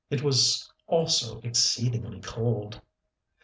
[0.09, 2.81] It was also exceedingly cold.